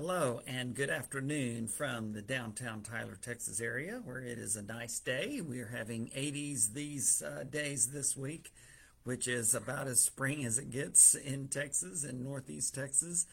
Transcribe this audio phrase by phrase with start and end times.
[0.00, 4.98] Hello and good afternoon from the downtown Tyler, Texas area where it is a nice
[4.98, 5.42] day.
[5.42, 8.50] We are having 80s these uh, days this week,
[9.04, 13.26] which is about as spring as it gets in Texas, in northeast Texas.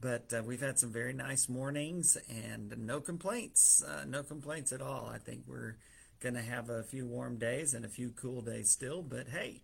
[0.00, 4.82] But uh, we've had some very nice mornings and no complaints, uh, no complaints at
[4.82, 5.08] all.
[5.14, 5.76] I think we're
[6.18, 9.62] going to have a few warm days and a few cool days still, but hey,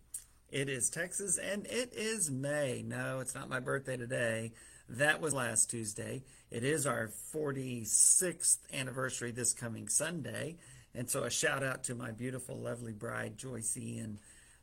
[0.49, 2.81] it is Texas and it is May.
[2.81, 4.53] No, it's not my birthday today.
[4.89, 6.23] That was last Tuesday.
[6.51, 10.57] It is our 46th anniversary this coming Sunday.
[10.93, 14.19] And so a shout out to my beautiful, lovely bride, Joycey, and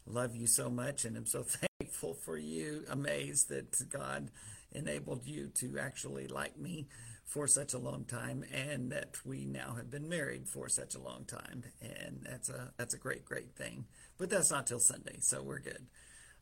[0.06, 1.04] love you so much.
[1.04, 1.42] And I'm so
[1.80, 4.30] thankful for you, amazed that God
[4.70, 6.86] enabled you to actually like me
[7.24, 11.00] for such a long time and that we now have been married for such a
[11.00, 11.64] long time.
[11.80, 13.86] And that's a, that's a great, great thing.
[14.18, 15.86] But that's not till Sunday, so we're good.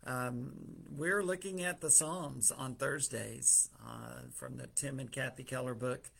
[0.06, 0.52] Um,
[0.96, 6.10] we're looking at the Psalms on Thursdays uh, from the Tim and Kathy Keller book,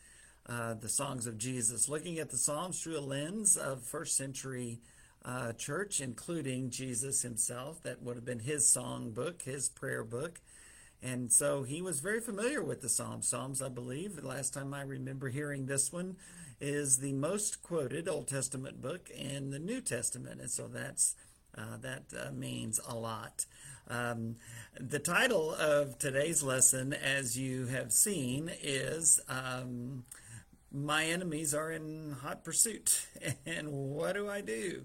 [0.47, 4.81] uh, The Songs of Jesus, looking at the Psalms through a lens of first century
[5.25, 7.83] uh, church, including Jesus himself.
[7.83, 10.41] That would have been his song book, his prayer book.
[11.03, 13.27] And so he was very familiar with the Psalms.
[13.27, 16.17] Psalms, I believe, the last time I remember hearing this one,
[16.61, 20.43] is the most quoted Old Testament book in the New Testament.
[20.43, 21.17] And so that's
[21.57, 23.47] uh, that uh, means a lot.
[23.89, 24.37] Um,
[24.79, 30.05] the title of today's lesson, as you have seen, is um,
[30.71, 33.07] My Enemies Are in Hot Pursuit.
[33.47, 34.85] and what do I do?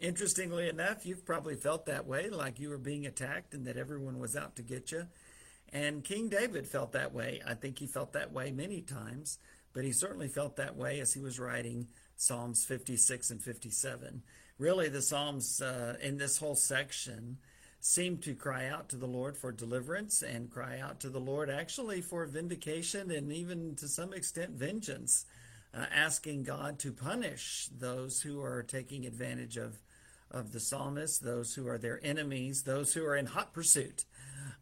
[0.00, 4.18] Interestingly enough, you've probably felt that way, like you were being attacked and that everyone
[4.18, 5.06] was out to get you.
[5.72, 7.42] And King David felt that way.
[7.46, 9.38] I think he felt that way many times,
[9.76, 14.22] but he certainly felt that way as he was writing Psalms 56 and 57.
[14.58, 17.36] Really, the Psalms uh, in this whole section
[17.78, 21.50] seem to cry out to the Lord for deliverance and cry out to the Lord
[21.50, 25.26] actually for vindication and even to some extent vengeance,
[25.74, 29.82] uh, asking God to punish those who are taking advantage of,
[30.30, 34.06] of the psalmist, those who are their enemies, those who are in hot pursuit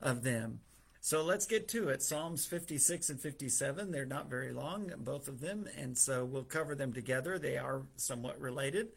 [0.03, 0.59] of them.
[1.05, 2.03] So let's get to it.
[2.03, 6.75] Psalms 56 and 57, they're not very long, both of them, and so we'll cover
[6.75, 7.39] them together.
[7.39, 8.89] They are somewhat related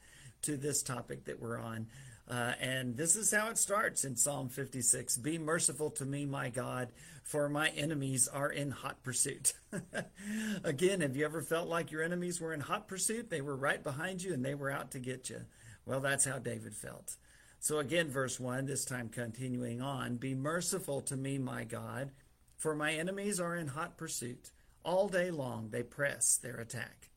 [0.44, 1.88] to this topic that we're on.
[2.26, 6.48] Uh, and this is how it starts in Psalm 56 Be merciful to me, my
[6.48, 9.52] God, for my enemies are in hot pursuit.
[10.64, 13.30] Again, have you ever felt like your enemies were in hot pursuit?
[13.30, 15.42] They were right behind you and they were out to get you.
[15.86, 17.18] Well, that's how David felt.
[17.60, 22.12] So, again, verse 1, this time continuing on Be merciful to me, my God,
[22.56, 24.52] for my enemies are in hot pursuit.
[24.84, 27.10] All day long they press their attack.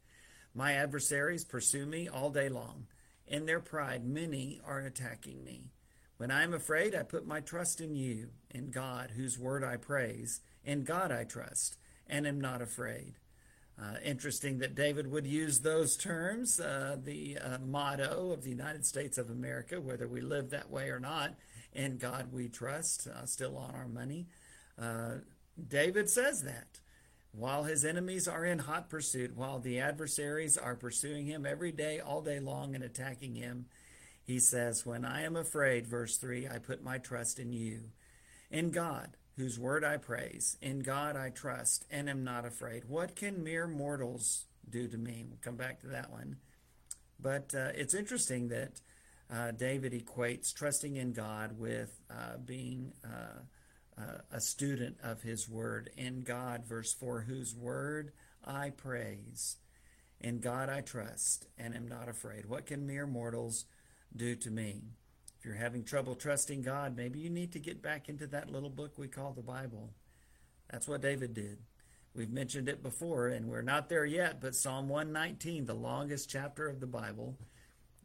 [0.54, 2.86] My adversaries pursue me all day long.
[3.26, 5.70] In their pride, many are attacking me.
[6.16, 9.76] When I am afraid, I put my trust in you, in God, whose word I
[9.76, 10.40] praise.
[10.64, 11.78] In God I trust,
[12.08, 13.14] and am not afraid.
[13.80, 18.84] Uh, interesting that David would use those terms, uh, the uh, motto of the United
[18.84, 21.34] States of America, whether we live that way or not.
[21.72, 24.26] In God we trust, uh, still on our money.
[24.78, 25.18] Uh,
[25.68, 26.80] David says that.
[27.32, 32.00] While his enemies are in hot pursuit, while the adversaries are pursuing him every day,
[32.00, 33.66] all day long, and attacking him,
[34.22, 37.90] he says, When I am afraid, verse 3, I put my trust in you.
[38.50, 42.84] In God, whose word I praise, in God I trust and am not afraid.
[42.84, 45.24] What can mere mortals do to me?
[45.26, 46.36] We'll come back to that one.
[47.18, 48.82] But uh, it's interesting that
[49.32, 53.40] uh, David equates trusting in God with uh, being uh,
[53.98, 55.88] uh, a student of his word.
[55.96, 58.12] In God, verse 4, whose word
[58.44, 59.56] I praise.
[60.20, 62.44] In God I trust and am not afraid.
[62.44, 63.64] What can mere mortals
[64.14, 64.82] do to me?
[65.40, 68.68] If you're having trouble trusting God, maybe you need to get back into that little
[68.68, 69.88] book we call the Bible.
[70.70, 71.60] That's what David did.
[72.14, 76.68] We've mentioned it before, and we're not there yet, but Psalm 119, the longest chapter
[76.68, 77.38] of the Bible,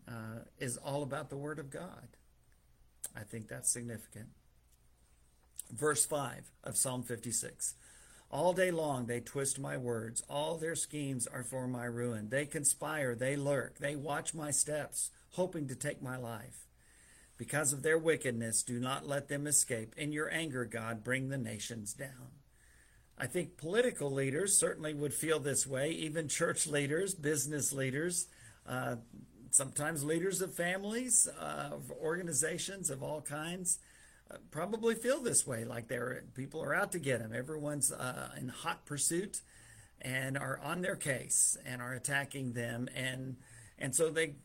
[0.08, 2.08] uh, is all about the Word of God.
[3.14, 4.30] I think that's significant.
[5.70, 7.76] Verse 5 of Psalm 56.
[8.32, 10.24] All day long they twist my words.
[10.30, 12.30] All their schemes are for my ruin.
[12.30, 16.65] They conspire, they lurk, they watch my steps, hoping to take my life.
[17.38, 19.94] Because of their wickedness, do not let them escape.
[19.98, 22.32] In your anger, God, bring the nations down.
[23.18, 28.28] I think political leaders certainly would feel this way, even church leaders, business leaders,
[28.68, 28.98] uh,
[29.52, 33.80] sometimes leaders of families, uh, of organizations of all kinds
[34.52, 37.34] probably feel this way, like they're people are out to get them.
[37.34, 39.42] Everyone's uh, in hot pursuit
[40.02, 43.38] and are on their case and are attacking them, and
[43.78, 44.36] and so they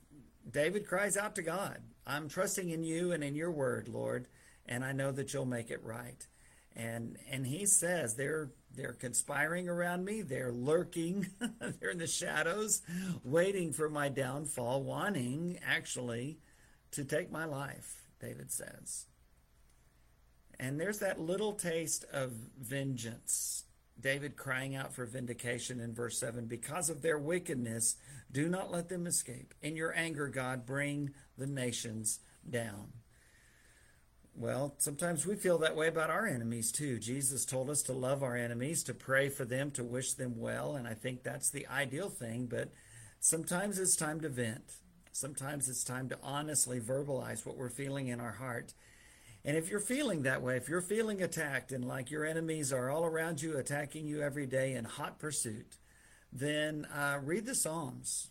[0.48, 4.28] David cries out to God, "I'm trusting in you and in your word, Lord,
[4.66, 6.26] and I know that you'll make it right."
[6.74, 10.22] And and he says they're They're conspiring around me.
[10.22, 11.26] They're lurking.
[11.80, 12.82] They're in the shadows,
[13.24, 16.38] waiting for my downfall, wanting actually
[16.92, 19.06] to take my life, David says.
[20.60, 23.64] And there's that little taste of vengeance.
[24.00, 27.96] David crying out for vindication in verse 7 because of their wickedness,
[28.30, 29.54] do not let them escape.
[29.62, 32.92] In your anger, God, bring the nations down.
[34.34, 36.98] Well, sometimes we feel that way about our enemies too.
[36.98, 40.76] Jesus told us to love our enemies, to pray for them, to wish them well,
[40.76, 42.72] and I think that's the ideal thing, but
[43.18, 44.76] sometimes it's time to vent.
[45.12, 48.72] Sometimes it's time to honestly verbalize what we're feeling in our heart.
[49.44, 52.90] And if you're feeling that way, if you're feeling attacked and like your enemies are
[52.90, 55.78] all around you, attacking you every day in hot pursuit,
[56.32, 58.28] then uh, read the Psalms.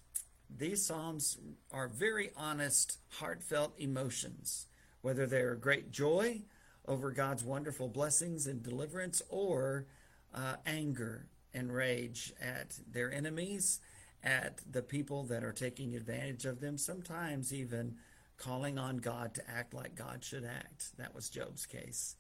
[0.56, 1.38] These Psalms
[1.72, 4.68] are very honest, heartfelt emotions
[5.02, 6.42] whether they're great joy
[6.88, 9.86] over God's wonderful blessings and deliverance or
[10.34, 13.80] uh, anger and rage at their enemies,
[14.24, 17.96] at the people that are taking advantage of them, sometimes even
[18.40, 20.98] calling on God to act like God should act.
[20.98, 22.16] That was Job's case.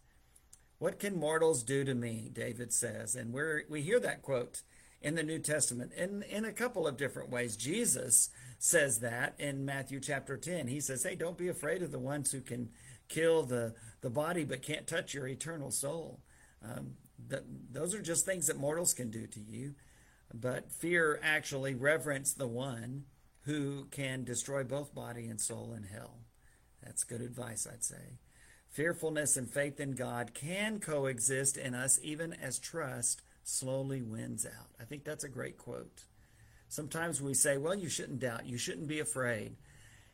[0.77, 2.29] What can mortals do to me?
[2.31, 3.15] David says.
[3.15, 4.61] And we we hear that quote
[5.01, 7.55] in the New Testament in, in a couple of different ways.
[7.55, 10.67] Jesus says that in Matthew chapter 10.
[10.67, 12.69] He says, Hey, don't be afraid of the ones who can
[13.07, 16.19] kill the, the body but can't touch your eternal soul.
[16.63, 16.95] Um,
[17.71, 19.75] those are just things that mortals can do to you.
[20.33, 23.05] But fear actually reverence the one
[23.49, 26.19] who can destroy both body and soul in hell.
[26.83, 28.19] That's good advice, I'd say.
[28.69, 34.69] Fearfulness and faith in God can coexist in us even as trust slowly wins out.
[34.79, 36.03] I think that's a great quote.
[36.67, 39.55] Sometimes we say, well, you shouldn't doubt, you shouldn't be afraid.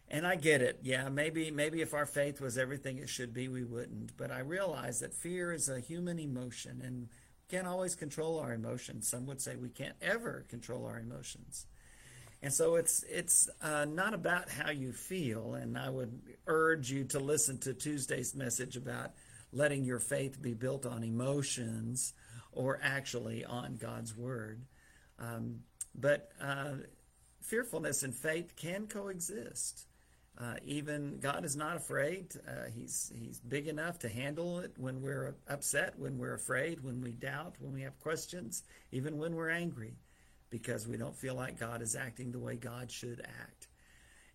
[0.07, 0.79] And I get it.
[0.81, 4.15] Yeah, maybe maybe if our faith was everything it should be, we wouldn't.
[4.15, 7.09] But I realize that fear is a human emotion and
[7.49, 9.09] can't always control our emotions.
[9.09, 11.65] Some would say we can't ever control our emotions.
[12.41, 15.55] And so it's it's uh, not about how you feel.
[15.55, 19.11] And I would urge you to listen to Tuesday's message about
[19.51, 22.13] letting your faith be built on emotions
[22.51, 24.65] or actually on God's word.
[25.17, 25.61] Um,
[25.93, 26.73] but uh,
[27.41, 29.87] fearfulness and faith can coexist.
[30.37, 32.33] Uh, even God is not afraid.
[32.45, 37.01] Uh, he's He's big enough to handle it when we're upset, when we're afraid, when
[37.01, 39.93] we doubt, when we have questions, even when we're angry,
[40.49, 43.67] because we don't feel like God is acting the way God should act.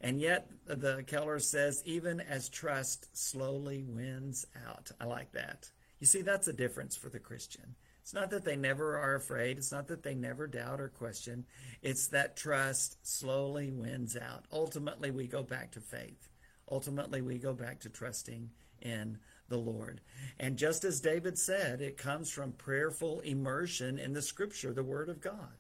[0.01, 4.91] And yet, the Keller says, even as trust slowly wins out.
[5.01, 5.71] I like that.
[5.99, 7.75] You see, that's a difference for the Christian.
[8.01, 9.59] It's not that they never are afraid.
[9.59, 11.45] It's not that they never doubt or question.
[11.83, 14.47] It's that trust slowly wins out.
[14.51, 16.29] Ultimately, we go back to faith.
[16.71, 19.19] Ultimately, we go back to trusting in
[19.49, 20.01] the Lord.
[20.39, 25.11] And just as David said, it comes from prayerful immersion in the scripture, the Word
[25.11, 25.60] of God.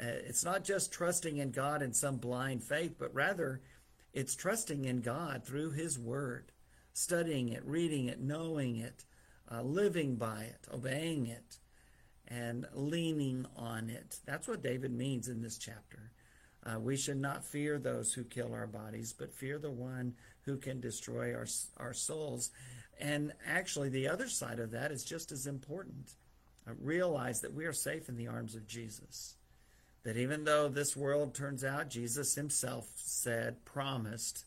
[0.00, 3.60] Uh, it's not just trusting in God in some blind faith, but rather
[4.14, 6.52] it's trusting in God through His Word,
[6.92, 9.04] studying it, reading it, knowing it,
[9.50, 11.58] uh, living by it, obeying it,
[12.28, 14.18] and leaning on it.
[14.24, 16.12] That's what David means in this chapter.
[16.64, 20.56] Uh, we should not fear those who kill our bodies, but fear the one who
[20.56, 21.46] can destroy our,
[21.78, 22.50] our souls.
[22.98, 26.12] And actually, the other side of that is just as important.
[26.68, 29.36] Uh, realize that we are safe in the arms of Jesus.
[30.02, 34.46] That even though this world turns out, Jesus himself said, promised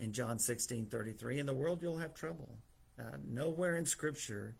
[0.00, 2.58] in John 16 33, in the world you'll have trouble.
[2.98, 4.56] Uh, nowhere in Scripture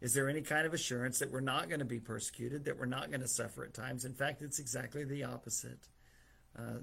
[0.00, 2.86] is there any kind of assurance that we're not going to be persecuted, that we're
[2.86, 4.04] not going to suffer at times.
[4.04, 5.88] In fact, it's exactly the opposite.
[6.56, 6.80] Uh,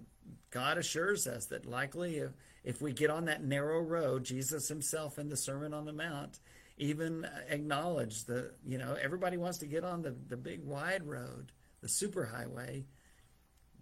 [0.51, 2.31] God assures us that likely if,
[2.63, 6.39] if we get on that narrow road, Jesus himself in the Sermon on the Mount
[6.77, 11.51] even acknowledged the, you know, everybody wants to get on the, the big wide road,
[11.85, 12.83] the superhighway,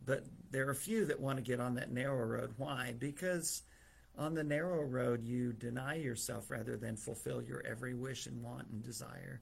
[0.06, 2.54] but there are few that want to get on that narrow road.
[2.58, 2.94] Why?
[3.00, 3.64] Because
[4.18, 8.68] on the narrow road, you deny yourself rather than fulfill your every wish and want
[8.68, 9.42] and desire.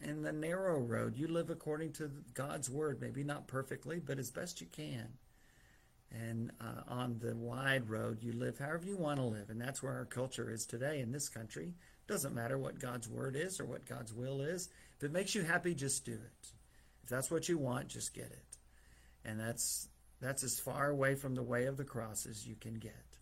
[0.00, 4.30] In the narrow road, you live according to God's word, maybe not perfectly, but as
[4.30, 5.08] best you can.
[6.12, 9.50] And uh, on the wide road, you live however you want to live.
[9.50, 11.74] And that's where our culture is today in this country.
[12.06, 14.68] Doesn't matter what God's word is or what God's will is.
[14.96, 16.52] If it makes you happy, just do it.
[17.08, 18.44] If that's what you want, just get it.
[19.24, 19.88] And that's
[20.20, 23.16] that's as far away from the way of the cross as you can get.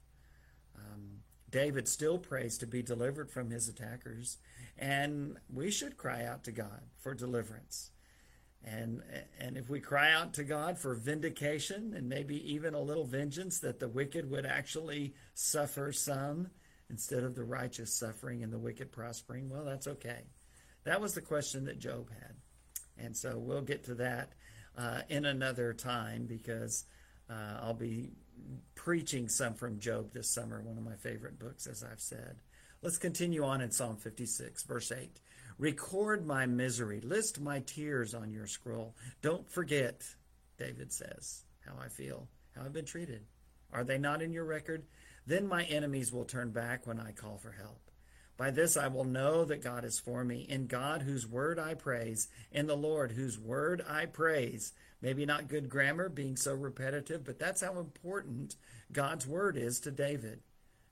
[0.75, 4.39] Um, David still prays to be delivered from his attackers,
[4.77, 7.93] and we should cry out to God for deliverance.
[8.65, 9.05] And,
[9.39, 13.61] and if we cry out to God for vindication and maybe even a little vengeance,
[13.61, 16.49] that the wicked would actually suffer some
[16.91, 20.25] instead of the righteous suffering and the wicked prospering, well, that's okay.
[20.83, 22.35] That was the question that Job had.
[22.99, 24.33] And so we'll get to that
[24.77, 26.85] uh, in another time because
[27.31, 28.11] uh, I'll be
[28.75, 32.37] preaching some from Job this summer, one of my favorite books, as I've said.
[32.83, 35.21] Let's continue on in Psalm 56, verse 8.
[35.59, 38.95] Record my misery, list my tears on your scroll.
[39.23, 40.05] Don't forget,
[40.59, 43.25] David says, how I feel, how I've been treated.
[43.73, 44.85] Are they not in your record?
[45.27, 47.86] Then my enemies will turn back when I call for help.
[48.37, 50.47] By this I will know that God is for me.
[50.49, 54.73] In God, whose word I praise, in the Lord, whose word I praise.
[55.01, 58.57] Maybe not good grammar, being so repetitive, but that's how important
[58.93, 60.41] God's word is to David.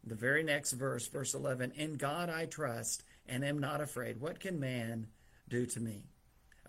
[0.06, 4.20] The very next verse, verse 11 In God I trust and am not afraid.
[4.20, 5.08] What can man
[5.48, 6.04] do to me?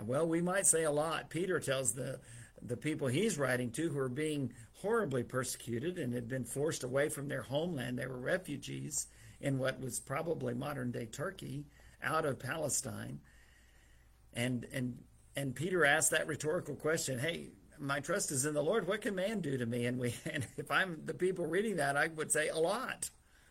[0.02, 1.30] Well, we might say a lot.
[1.30, 2.20] Peter tells the,
[2.62, 4.52] the people he's writing to who are being
[4.82, 7.98] horribly persecuted and had been forced away from their homeland.
[7.98, 9.08] They were refugees
[9.40, 11.66] in what was probably modern day Turkey
[12.04, 13.20] out of Palestine.
[14.34, 14.98] And, and,
[15.36, 17.50] and Peter asked that rhetorical question Hey,
[17.80, 18.88] my trust is in the Lord.
[18.88, 19.86] What can man do to me?
[19.86, 23.10] And, we, and if I'm the people reading that, I would say a lot,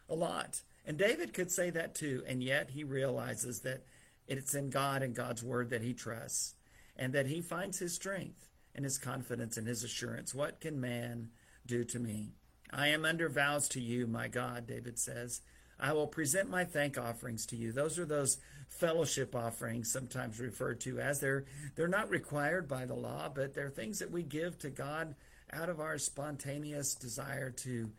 [0.08, 0.62] a lot.
[0.86, 2.22] And David could say that too.
[2.26, 3.84] And yet he realizes that
[4.26, 6.54] it's in God and God's word that he trusts
[6.96, 10.34] and that he finds his strength and his confidence and his assurance.
[10.34, 11.30] What can man
[11.66, 12.32] do to me?
[12.72, 15.42] I am under vows to you, my God, David says.
[15.78, 17.72] I will present my thank offerings to you.
[17.72, 18.38] Those are those
[18.68, 23.70] fellowship offerings, sometimes referred to as they're they're not required by the law, but they're
[23.70, 25.14] things that we give to God
[25.52, 27.90] out of our spontaneous desire to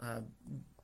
[0.00, 0.20] uh,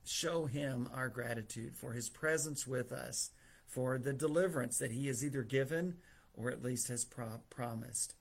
[0.05, 3.31] show Him our gratitude for His presence with us,
[3.67, 5.95] for the deliverance that He has either given
[6.33, 8.15] or at least has pro- promised.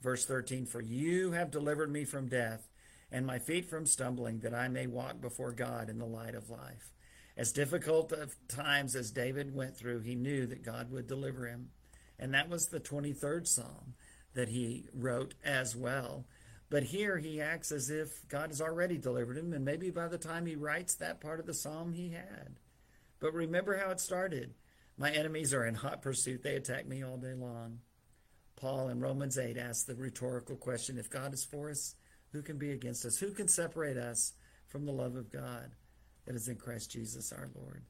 [0.00, 2.68] Verse 13 For you have delivered me from death,
[3.10, 6.50] and my feet from stumbling, that I may walk before God in the light of
[6.50, 6.92] life.
[7.36, 11.70] As difficult of times as David went through, he knew that God would deliver him.
[12.18, 13.94] And that was the 23rd Psalm
[14.34, 16.26] that he wrote as well.
[16.70, 20.18] But here he acts as if God has already delivered him, and maybe by the
[20.18, 22.58] time he writes that part of the psalm, he had.
[23.20, 24.54] But remember how it started.
[24.96, 26.42] My enemies are in hot pursuit.
[26.42, 27.80] They attack me all day long.
[28.56, 31.94] Paul in Romans 8 asks the rhetorical question if God is for us,
[32.32, 33.18] who can be against us?
[33.18, 34.32] Who can separate us
[34.66, 35.72] from the love of God?
[36.26, 37.84] That is in Christ Jesus our Lord.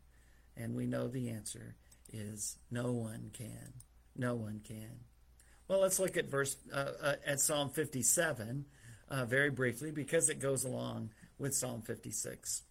[0.56, 1.76] And we know the answer
[2.12, 3.72] is no one can.
[4.16, 5.00] No one can.
[5.68, 8.66] Well, let's look at verse uh, uh, at Psalm 57
[9.08, 12.62] uh, very briefly because it goes along with Psalm 56.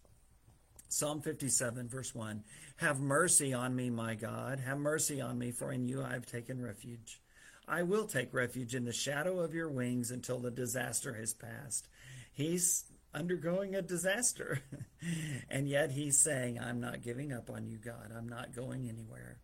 [0.90, 2.44] Psalm 57, verse 1
[2.78, 4.60] Have mercy on me, my God.
[4.60, 7.20] Have mercy on me, for in you I have taken refuge.
[7.68, 11.88] I will take refuge in the shadow of your wings until the disaster has passed.
[12.32, 14.60] He's undergoing a disaster.
[15.50, 18.12] and yet he's saying, I'm not giving up on you, God.
[18.16, 19.40] I'm not going anywhere.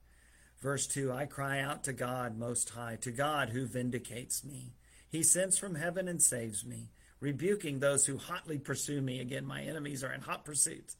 [0.62, 4.74] Verse 2 I cry out to God Most High, to God who vindicates me.
[5.08, 9.20] He sends from heaven and saves me, rebuking those who hotly pursue me.
[9.20, 10.96] Again, my enemies are in hot pursuit.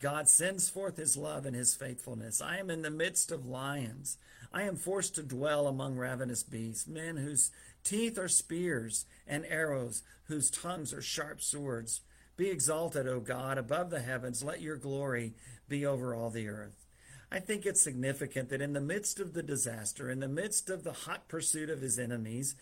[0.00, 2.42] God sends forth his love and his faithfulness.
[2.42, 4.18] I am in the midst of lions.
[4.52, 7.50] I am forced to dwell among ravenous beasts, men whose
[7.82, 12.02] teeth are spears and arrows, whose tongues are sharp swords.
[12.36, 14.44] Be exalted, O God, above the heavens.
[14.44, 15.34] Let your glory
[15.68, 16.86] be over all the earth.
[17.30, 20.84] I think it's significant that in the midst of the disaster, in the midst of
[20.84, 22.54] the hot pursuit of his enemies,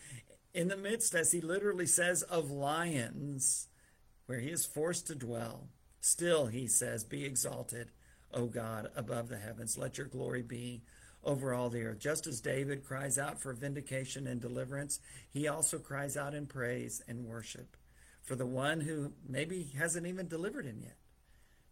[0.53, 3.67] in the midst, as he literally says, of lions,
[4.25, 5.67] where he is forced to dwell,
[6.05, 7.89] still he says, Be exalted,
[8.31, 9.77] O God, above the heavens.
[9.77, 10.83] Let your glory be
[11.23, 11.99] over all the earth.
[11.99, 14.99] Just as David cries out for vindication and deliverance,
[15.31, 17.75] he also cries out in praise and worship
[18.21, 20.97] for the one who maybe hasn't even delivered him yet.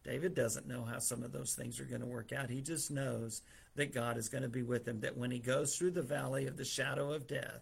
[0.04, 2.50] David doesn't know how some of those things are going to work out.
[2.50, 3.42] He just knows
[3.76, 6.48] that God is going to be with him, that when he goes through the valley
[6.48, 7.62] of the shadow of death,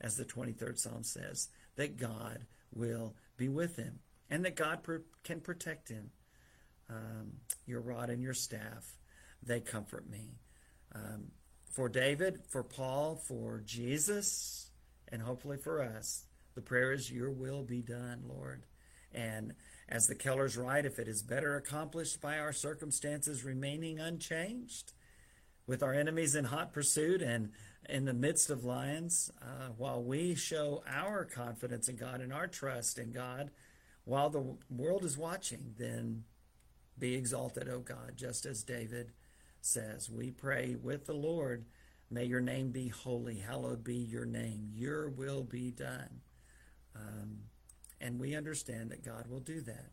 [0.00, 3.98] as the 23rd Psalm says, that God will be with him
[4.30, 4.80] and that God
[5.24, 6.10] can protect him.
[6.88, 7.34] Um,
[7.66, 8.84] your rod and your staff,
[9.42, 10.38] they comfort me.
[10.94, 11.28] Um,
[11.70, 14.70] for David, for Paul, for Jesus,
[15.08, 16.24] and hopefully for us,
[16.54, 18.64] the prayer is, Your will be done, Lord.
[19.14, 19.54] And
[19.88, 24.92] as the Kellers write, if it is better accomplished by our circumstances remaining unchanged,
[25.66, 27.50] with our enemies in hot pursuit and
[27.88, 32.46] in the midst of lions, uh, while we show our confidence in God and our
[32.46, 33.50] trust in God,
[34.04, 36.24] while the world is watching, then
[36.98, 39.12] be exalted, O God, just as David
[39.60, 40.10] says.
[40.10, 41.64] We pray with the Lord,
[42.10, 46.20] may your name be holy, hallowed be your name, your will be done.
[46.94, 47.38] Um,
[48.00, 49.92] and we understand that God will do that.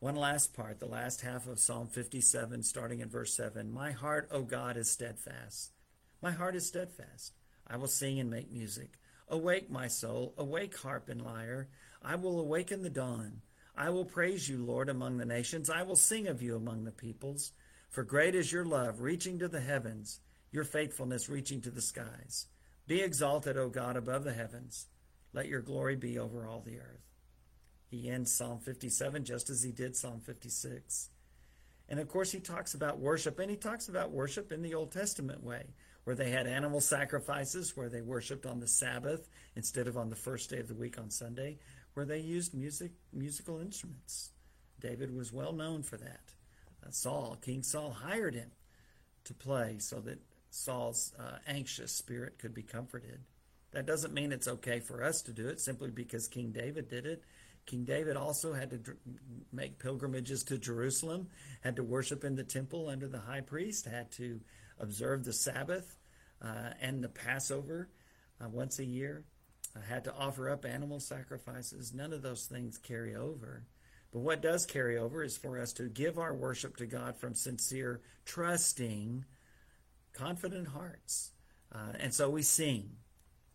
[0.00, 3.72] One last part, the last half of Psalm 57, starting in verse 7.
[3.72, 5.72] My heart, O God, is steadfast.
[6.20, 7.32] My heart is steadfast.
[7.66, 8.98] I will sing and make music.
[9.28, 11.68] Awake, my soul, awake, harp and lyre.
[12.04, 13.40] I will awaken the dawn.
[13.76, 15.70] I will praise you, Lord, among the nations.
[15.70, 17.52] I will sing of you among the peoples.
[17.88, 20.20] For great is your love, reaching to the heavens,
[20.52, 22.46] your faithfulness reaching to the skies.
[22.86, 24.86] Be exalted, O God, above the heavens.
[25.32, 27.10] Let your glory be over all the earth.
[27.88, 31.08] He ends Psalm 57 just as he did Psalm 56.
[31.88, 34.92] And of course, he talks about worship, and he talks about worship in the Old
[34.92, 35.64] Testament way,
[36.04, 40.16] where they had animal sacrifices, where they worshiped on the Sabbath instead of on the
[40.16, 41.58] first day of the week on Sunday,
[41.94, 44.30] where they used music, musical instruments.
[44.80, 46.32] David was well known for that.
[46.84, 48.50] Uh, Saul, King Saul, hired him
[49.24, 50.20] to play so that
[50.50, 53.20] Saul's uh, anxious spirit could be comforted.
[53.72, 57.06] That doesn't mean it's okay for us to do it simply because King David did
[57.06, 57.24] it.
[57.66, 58.98] King David also had to dr-
[59.52, 61.28] make pilgrimages to Jerusalem,
[61.62, 64.40] had to worship in the temple under the high priest, had to
[64.78, 65.96] observe the Sabbath
[66.42, 67.88] uh, and the Passover
[68.40, 69.24] uh, once a year,
[69.80, 71.92] had to offer up animal sacrifices.
[71.92, 73.64] None of those things carry over.
[74.12, 77.34] But what does carry over is for us to give our worship to God from
[77.34, 79.24] sincere, trusting,
[80.12, 81.32] confident hearts.
[81.72, 82.90] Uh, and so we sing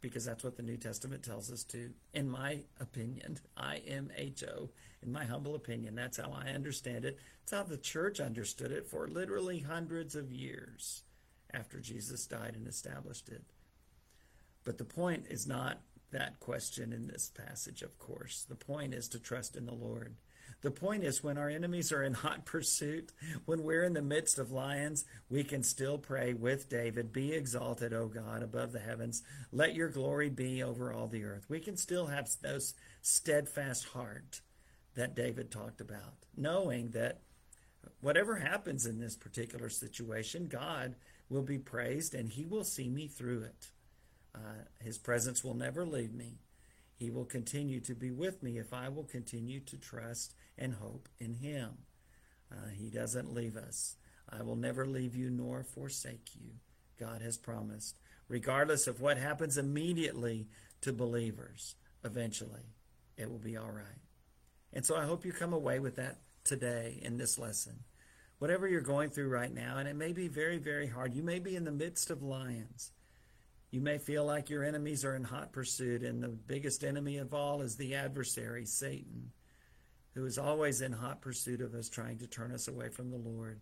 [0.01, 1.91] because that's what the New Testament tells us to.
[2.13, 4.69] In my opinion, I M H O,
[5.01, 7.17] in my humble opinion, that's how I understand it.
[7.43, 11.03] It's how the church understood it for literally hundreds of years
[11.53, 13.43] after Jesus died and established it.
[14.63, 18.45] But the point is not that question in this passage, of course.
[18.47, 20.15] The point is to trust in the Lord.
[20.61, 23.13] The point is, when our enemies are in hot pursuit,
[23.45, 27.93] when we're in the midst of lions, we can still pray with David Be exalted,
[27.93, 29.23] O God, above the heavens.
[29.51, 31.45] Let your glory be over all the earth.
[31.47, 34.41] We can still have those steadfast heart
[34.95, 37.21] that David talked about, knowing that
[38.01, 40.95] whatever happens in this particular situation, God
[41.29, 43.69] will be praised and he will see me through it.
[44.33, 46.39] Uh, his presence will never leave me.
[46.99, 51.07] He will continue to be with me if I will continue to trust and hope
[51.17, 51.77] in Him.
[52.51, 53.95] Uh, he doesn't leave us.
[54.29, 56.51] I will never leave you nor forsake you.
[56.99, 57.99] God has promised.
[58.27, 60.47] Regardless of what happens immediately
[60.81, 62.75] to believers, eventually
[63.17, 64.01] it will be all right.
[64.73, 67.79] And so I hope you come away with that today in this lesson.
[68.39, 71.13] Whatever you're going through right now, and it may be very, very hard.
[71.13, 72.91] You may be in the midst of lions.
[73.71, 77.33] You may feel like your enemies are in hot pursuit, and the biggest enemy of
[77.33, 79.31] all is the adversary, Satan,
[80.15, 83.17] who is always in hot pursuit of us, trying to turn us away from the
[83.17, 83.61] Lord.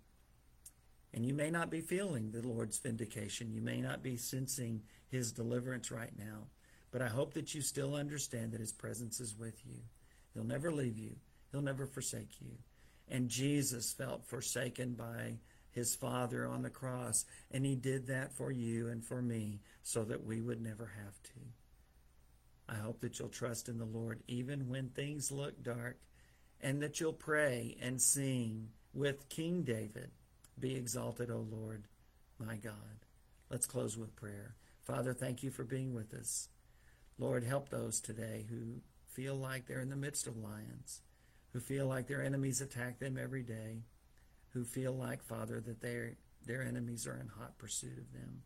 [1.13, 3.51] And you may not be feeling the Lord's vindication.
[3.51, 6.47] You may not be sensing his deliverance right now.
[6.91, 9.79] But I hope that you still understand that his presence is with you.
[10.33, 11.15] He'll never leave you,
[11.51, 12.51] he'll never forsake you.
[13.09, 15.39] And Jesus felt forsaken by
[15.77, 17.23] his Father on the cross.
[17.51, 21.21] And he did that for you and for me so that we would never have
[21.23, 21.29] to.
[22.67, 25.99] I hope that you'll trust in the Lord even when things look dark
[26.59, 30.09] and that you'll pray and sing with King David
[30.59, 31.83] Be exalted, O Lord,
[32.39, 33.05] my God.
[33.51, 34.55] Let's close with prayer.
[34.83, 36.49] Father, thank you for being with us.
[37.19, 41.01] Lord, help those today who feel like they're in the midst of lions,
[41.53, 43.83] who feel like their enemies attack them every day
[44.57, 46.13] who feel like, Father, that their,
[46.45, 48.41] their enemies are in hot pursuit of them.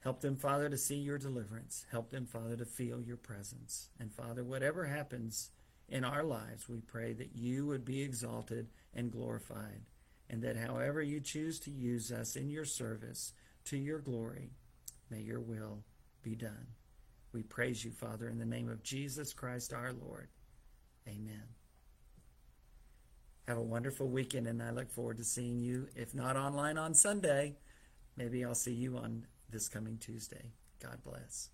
[0.00, 1.84] Help them, Father, to see your deliverance.
[1.90, 3.88] Help them, Father, to feel your presence.
[3.98, 5.50] And Father, whatever happens
[5.88, 9.82] in our lives, we pray that you would be exalted and glorified,
[10.30, 13.32] and that however you choose to use us in your service
[13.64, 14.52] to your glory,
[15.10, 15.82] may your will
[16.22, 16.68] be done.
[17.32, 20.28] We praise you, Father, in the name of Jesus Christ our Lord.
[21.08, 21.57] Amen.
[23.48, 26.92] Have a wonderful weekend, and I look forward to seeing you, if not online on
[26.92, 27.56] Sunday.
[28.14, 30.52] Maybe I'll see you on this coming Tuesday.
[30.82, 31.48] God bless.